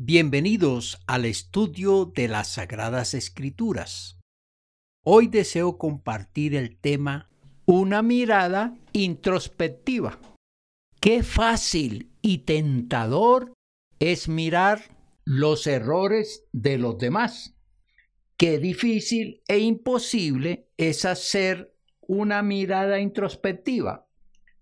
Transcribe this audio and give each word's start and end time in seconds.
Bienvenidos 0.00 1.02
al 1.08 1.24
estudio 1.24 2.04
de 2.04 2.28
las 2.28 2.52
Sagradas 2.52 3.14
Escrituras. 3.14 4.20
Hoy 5.04 5.26
deseo 5.26 5.76
compartir 5.76 6.54
el 6.54 6.78
tema 6.78 7.28
Una 7.66 8.00
mirada 8.02 8.78
introspectiva. 8.92 10.20
Qué 11.00 11.24
fácil 11.24 12.12
y 12.22 12.44
tentador 12.44 13.52
es 13.98 14.28
mirar 14.28 14.82
los 15.24 15.66
errores 15.66 16.44
de 16.52 16.78
los 16.78 16.96
demás. 16.98 17.56
Qué 18.36 18.60
difícil 18.60 19.42
e 19.48 19.58
imposible 19.58 20.68
es 20.76 21.04
hacer 21.06 21.74
una 22.02 22.44
mirada 22.44 23.00
introspectiva. 23.00 24.06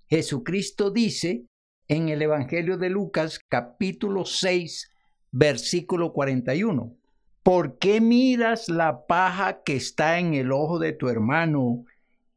Jesucristo 0.09 0.91
dice 0.91 1.45
en 1.89 2.09
el 2.09 2.23
Evangelio 2.23 2.79
de 2.79 2.89
Lucas 2.89 3.39
capítulo 3.51 4.25
6 4.25 4.93
versículo 5.37 6.15
41. 6.15 6.95
¿Por 7.43 7.79
qué 7.79 8.01
miras 8.01 8.71
la 8.71 9.07
paja 9.07 9.63
que 9.63 9.77
está 9.77 10.19
en 10.19 10.33
el 10.33 10.51
ojo 10.51 10.79
de 10.79 10.95
tu 10.95 11.09
hermano 11.09 11.85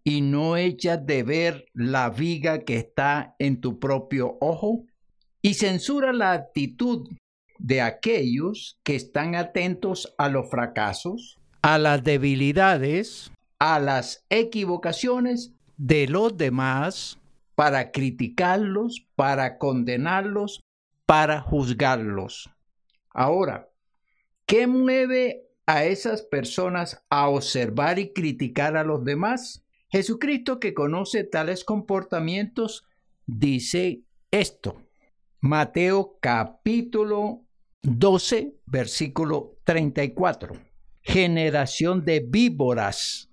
y 0.03 0.21
no 0.21 0.57
echas 0.57 1.05
de 1.05 1.23
ver 1.23 1.65
la 1.73 2.09
viga 2.09 2.59
que 2.59 2.75
está 2.75 3.35
en 3.39 3.61
tu 3.61 3.79
propio 3.79 4.37
ojo? 4.41 4.83
Y 5.41 5.53
censura 5.53 6.11
la 6.11 6.33
actitud 6.33 7.07
de 7.57 7.81
aquellos 7.81 8.77
que 8.83 8.95
están 8.95 9.33
atentos 9.33 10.13
a 10.17 10.27
los 10.27 10.49
fracasos, 10.49 11.37
a 11.61 11.77
las 11.77 12.03
debilidades, 12.03 13.31
a 13.59 13.79
las 13.79 14.25
equivocaciones 14.29 15.53
de 15.77 16.07
los 16.07 16.35
demás 16.37 17.17
para 17.55 17.91
criticarlos, 17.91 19.05
para 19.15 19.57
condenarlos, 19.57 20.61
para 21.05 21.39
juzgarlos. 21.39 22.49
Ahora, 23.11 23.69
¿qué 24.45 24.67
mueve 24.67 25.47
a 25.65 25.85
esas 25.85 26.21
personas 26.21 27.03
a 27.09 27.29
observar 27.29 27.99
y 27.99 28.13
criticar 28.13 28.77
a 28.77 28.83
los 28.83 29.03
demás? 29.03 29.65
Jesucristo 29.89 30.59
que 30.59 30.73
conoce 30.73 31.23
tales 31.23 31.63
comportamientos 31.63 32.85
dice 33.25 34.03
esto. 34.31 34.83
Mateo 35.41 36.17
capítulo 36.21 37.45
12, 37.81 38.57
versículo 38.65 39.57
34. 39.63 40.55
Generación 41.01 42.05
de 42.05 42.19
víboras, 42.19 43.31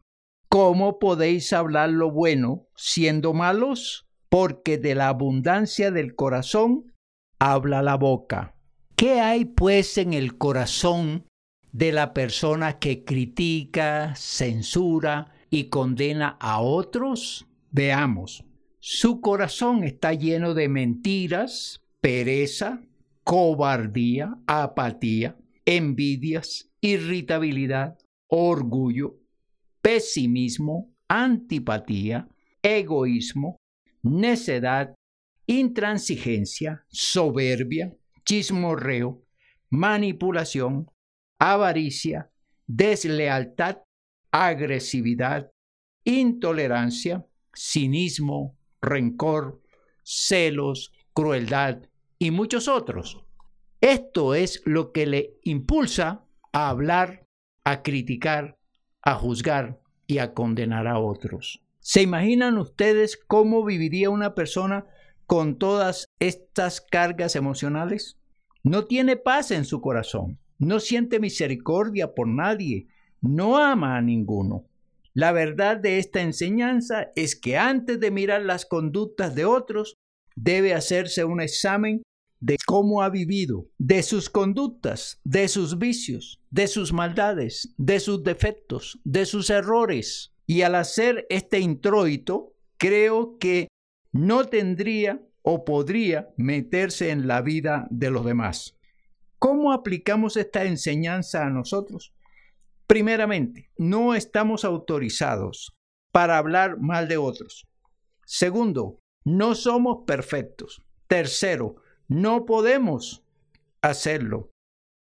¿cómo 0.49 0.99
podéis 0.99 1.53
hablar 1.53 1.91
lo 1.91 2.11
bueno 2.11 2.69
siendo 2.77 3.35
malos? 3.35 4.09
Porque 4.29 4.79
de 4.79 4.95
la 4.95 5.09
abundancia 5.09 5.91
del 5.91 6.15
corazón 6.15 6.95
habla 7.39 7.83
la 7.83 7.97
boca. 7.97 8.56
¿Qué 8.97 9.21
hay 9.21 9.45
pues 9.45 9.99
en 9.99 10.15
el 10.15 10.39
corazón 10.39 11.27
de 11.71 11.93
la 11.93 12.15
persona 12.15 12.79
que 12.79 13.05
critica, 13.05 14.15
censura 14.17 15.35
y 15.51 15.65
condena 15.65 16.39
a 16.41 16.63
otros? 16.63 17.47
Veamos. 17.71 18.43
Su 18.81 19.21
corazón 19.21 19.85
está 19.85 20.15
lleno 20.15 20.55
de 20.55 20.71
mentiras, 20.71 21.83
pereza, 22.01 22.81
cobardía, 23.23 24.39
apatía, 24.47 25.37
envidias, 25.67 26.71
irritabilidad, 26.81 27.99
orgullo, 28.29 29.19
pesimismo, 29.83 30.91
antipatía, 31.07 32.31
egoísmo, 32.63 33.59
necedad, 34.03 34.95
intransigencia, 35.47 36.87
soberbia, 36.89 37.95
chismorreo, 38.27 39.23
manipulación, 39.71 40.91
avaricia, 41.39 42.31
deslealtad, 42.67 43.79
agresividad, 44.31 45.51
intolerancia, 46.05 47.25
cinismo, 47.55 48.59
rencor, 48.83 49.63
celos, 50.03 50.93
crueldad 51.15 51.83
y 52.19 52.31
muchos 52.31 52.69
otros. 52.69 53.25
Esto 53.81 54.35
es 54.35 54.63
lo 54.65 54.93
que 54.93 55.07
le 55.07 55.39
impulsa 55.43 56.25
a 56.53 56.69
hablar, 56.69 57.27
a 57.65 57.83
criticar, 57.83 58.59
a 59.03 59.15
juzgar 59.15 59.81
y 60.07 60.19
a 60.19 60.35
condenar 60.35 60.87
a 60.87 60.99
otros. 60.99 61.63
¿Se 61.81 62.03
imaginan 62.03 62.59
ustedes 62.59 63.17
cómo 63.17 63.65
viviría 63.65 64.11
una 64.11 64.35
persona 64.35 64.87
con 65.27 65.59
todas 65.59 66.07
estas 66.19 66.81
cargas 66.81 67.37
emocionales? 67.37 68.17
No 68.63 68.85
tiene 68.87 69.17
paz 69.17 69.51
en 69.51 69.65
su 69.65 69.81
corazón, 69.81 70.39
no 70.59 70.81
siente 70.81 71.21
misericordia 71.21 72.15
por 72.15 72.29
nadie, 72.29 72.89
no 73.21 73.59
ama 73.59 73.97
a 73.97 74.03
ninguno. 74.03 74.65
La 75.15 75.33
verdad 75.33 75.79
de 75.79 75.99
esta 75.99 76.21
enseñanza 76.21 77.11
es 77.17 77.37
que 77.37 77.57
antes 77.57 78.01
de 78.01 78.11
mirar 78.11 78.43
las 78.43 78.67
conductas 78.67 79.35
de 79.35 79.45
otros, 79.45 79.95
debe 80.35 80.75
hacerse 80.75 81.25
un 81.25 81.41
examen 81.41 82.03
de 82.41 82.59
cómo 82.67 83.03
ha 83.03 83.09
vivido, 83.09 83.67
de 83.79 84.03
sus 84.03 84.29
conductas, 84.29 85.21
de 85.25 85.49
sus 85.49 85.79
vicios, 85.79 86.41
de 86.51 86.67
sus 86.67 86.93
maldades, 86.93 87.75
de 87.79 87.99
sus 87.99 88.23
defectos, 88.23 89.01
de 89.05 89.25
sus 89.25 89.49
errores. 89.49 90.35
Y 90.47 90.63
al 90.63 90.75
hacer 90.75 91.27
este 91.31 91.61
introito, 91.61 92.55
creo 92.77 93.39
que 93.39 93.69
no 94.13 94.45
tendría 94.47 95.21
o 95.43 95.65
podría 95.65 96.29
meterse 96.37 97.11
en 97.11 97.27
la 97.29 97.41
vida 97.43 97.87
de 97.91 98.11
los 98.11 98.25
demás. 98.25 98.77
¿Cómo 99.39 99.73
aplicamos 99.73 100.37
esta 100.37 100.65
enseñanza 100.65 101.47
a 101.47 101.51
nosotros? 101.51 102.15
Primeramente, 102.87 103.71
no 103.77 104.15
estamos 104.15 104.65
autorizados 104.65 105.77
para 106.13 106.39
hablar 106.39 106.79
mal 106.81 107.09
de 107.09 107.17
otros. 107.17 107.67
Segundo, 108.25 108.99
no 109.25 109.55
somos 109.55 110.05
perfectos. 110.07 110.83
Tercero, 111.07 111.77
no 112.09 112.47
podemos 112.47 113.25
hacerlo. 113.83 114.51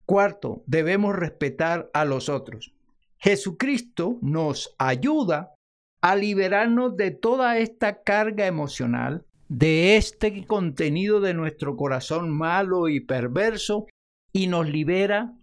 Cuarto, 0.05 0.63
debemos 0.67 1.17
respetar 1.17 1.91
a 1.93 2.05
los 2.05 2.29
otros. 2.29 2.75
Jesucristo 3.19 4.19
nos 4.23 4.75
ayuda 4.79 5.55
a 6.01 6.17
liberarnos 6.17 6.97
de 6.97 7.11
toda 7.11 7.59
esta 7.59 8.03
carga 8.03 8.47
emocional, 8.47 9.25
de 9.49 9.97
este 9.97 10.47
contenido 10.47 11.21
de 11.21 11.35
nuestro 11.35 11.77
corazón 11.77 12.31
malo 12.31 12.89
y 12.89 13.01
perverso, 13.01 13.87
y 14.33 14.47
nos 14.47 14.69
libera 14.69 15.35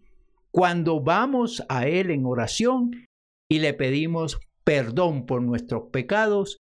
cuando 0.51 1.01
vamos 1.01 1.63
a 1.67 1.88
Él 1.88 2.11
en 2.11 2.25
oración 2.25 3.05
y 3.49 3.59
le 3.59 3.73
pedimos 3.73 4.39
perdón 4.63 5.25
por 5.25 5.41
nuestros 5.41 5.89
pecados, 5.91 6.57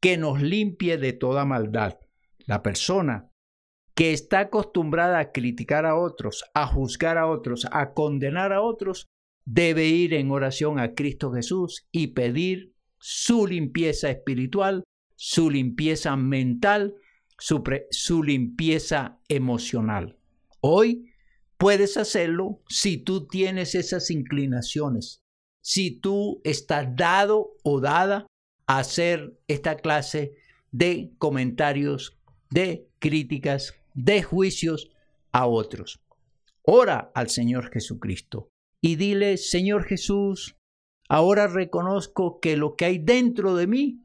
que 0.00 0.16
nos 0.16 0.40
limpie 0.40 0.96
de 0.96 1.12
toda 1.12 1.44
maldad. 1.44 1.98
La 2.46 2.62
persona 2.62 3.30
que 3.94 4.12
está 4.12 4.40
acostumbrada 4.40 5.18
a 5.18 5.32
criticar 5.32 5.84
a 5.84 5.96
otros, 5.96 6.44
a 6.54 6.66
juzgar 6.66 7.18
a 7.18 7.26
otros, 7.26 7.66
a 7.72 7.94
condenar 7.94 8.52
a 8.52 8.62
otros, 8.62 9.08
debe 9.44 9.86
ir 9.86 10.14
en 10.14 10.30
oración 10.30 10.78
a 10.78 10.94
Cristo 10.94 11.32
Jesús 11.32 11.88
y 11.90 12.08
pedir 12.08 12.74
su 12.98 13.46
limpieza 13.46 14.10
espiritual, 14.10 14.84
su 15.16 15.50
limpieza 15.50 16.16
mental, 16.16 16.94
su, 17.38 17.62
su, 17.90 18.22
limpieza 18.22 19.18
emocional. 19.28 20.16
Hoy 20.60 21.12
puedes 21.56 21.96
hacerlo 21.96 22.62
si 22.68 22.98
tú 22.98 23.26
tienes 23.26 23.74
esas 23.74 24.10
inclinaciones, 24.10 25.22
si 25.60 25.90
tú 25.90 26.40
estás 26.44 26.94
dado 26.96 27.56
o 27.62 27.80
dada 27.80 28.26
a 28.66 28.78
hacer 28.78 29.38
esta 29.48 29.76
clase 29.76 30.34
de 30.70 31.12
comentarios, 31.18 32.18
de 32.50 32.88
críticas, 32.98 33.74
de 33.94 34.22
juicios 34.22 34.90
a 35.32 35.46
otros. 35.46 36.00
Ora 36.62 37.10
al 37.14 37.30
Señor 37.30 37.70
Jesucristo 37.72 38.50
y 38.80 38.96
dile, 38.96 39.36
Señor 39.36 39.84
Jesús, 39.84 40.57
ahora 41.08 41.46
reconozco 41.46 42.40
que 42.40 42.56
lo 42.56 42.76
que 42.76 42.84
hay 42.84 42.98
dentro 42.98 43.54
de 43.56 43.66
mí 43.66 44.04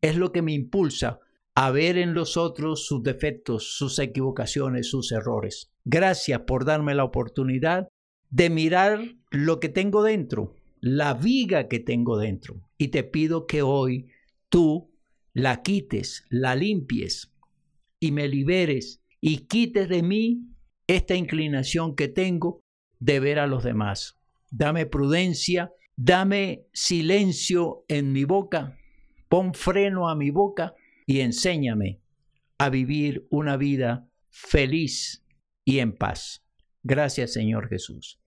es 0.00 0.16
lo 0.16 0.32
que 0.32 0.42
me 0.42 0.52
impulsa 0.52 1.20
a 1.54 1.70
ver 1.70 1.96
en 1.96 2.14
los 2.14 2.36
otros 2.36 2.86
sus 2.86 3.02
defectos, 3.02 3.76
sus 3.76 3.98
equivocaciones, 3.98 4.88
sus 4.90 5.10
errores. 5.12 5.72
Gracias 5.84 6.40
por 6.40 6.64
darme 6.64 6.94
la 6.94 7.04
oportunidad 7.04 7.88
de 8.30 8.50
mirar 8.50 9.16
lo 9.30 9.58
que 9.58 9.68
tengo 9.68 10.02
dentro, 10.02 10.54
la 10.80 11.14
viga 11.14 11.68
que 11.68 11.80
tengo 11.80 12.18
dentro. 12.18 12.68
Y 12.76 12.88
te 12.88 13.04
pido 13.04 13.46
que 13.46 13.62
hoy 13.62 14.10
tú 14.48 14.90
la 15.32 15.62
quites, 15.62 16.24
la 16.28 16.54
limpies 16.54 17.32
y 18.00 18.12
me 18.12 18.28
liberes 18.28 19.02
y 19.20 19.46
quites 19.46 19.88
de 19.88 20.02
mí 20.02 20.48
esta 20.86 21.14
inclinación 21.14 21.96
que 21.96 22.08
tengo 22.08 22.60
de 22.98 23.20
ver 23.20 23.38
a 23.38 23.46
los 23.46 23.64
demás. 23.64 24.18
Dame 24.50 24.86
prudencia, 24.86 25.72
dame 25.96 26.66
silencio 26.72 27.84
en 27.88 28.12
mi 28.12 28.24
boca, 28.24 28.78
pon 29.28 29.54
freno 29.54 30.08
a 30.08 30.14
mi 30.14 30.30
boca 30.30 30.74
y 31.06 31.20
enséñame 31.20 32.00
a 32.58 32.68
vivir 32.70 33.26
una 33.30 33.56
vida 33.56 34.08
feliz 34.30 35.24
y 35.64 35.78
en 35.78 35.96
paz. 35.96 36.44
Gracias 36.82 37.32
Señor 37.32 37.68
Jesús. 37.68 38.20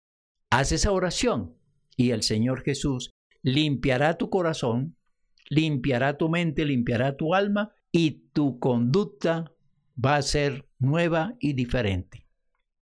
Haz 0.50 0.72
esa 0.72 0.92
oración 0.92 1.56
y 1.96 2.12
el 2.12 2.24
Señor 2.24 2.64
Jesús 2.64 3.12
limpiará 3.44 4.18
tu 4.18 4.30
corazón, 4.30 4.98
limpiará 5.50 6.18
tu 6.18 6.30
mente, 6.30 6.66
limpiará 6.66 7.16
tu 7.16 7.36
alma 7.36 7.72
y 7.92 8.30
tu 8.34 8.60
conducta 8.60 9.54
va 10.04 10.16
a 10.16 10.22
ser 10.22 10.68
nueva 10.80 11.36
y 11.40 11.54
diferente. 11.54 12.29